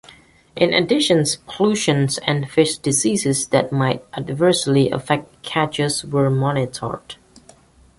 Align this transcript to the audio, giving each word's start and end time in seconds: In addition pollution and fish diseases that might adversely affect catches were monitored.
In 0.55 0.73
addition 0.73 1.23
pollution 1.45 2.07
and 2.25 2.49
fish 2.49 2.79
diseases 2.79 3.49
that 3.49 3.71
might 3.71 4.03
adversely 4.17 4.89
affect 4.89 5.43
catches 5.43 6.03
were 6.03 6.31
monitored. 6.31 7.17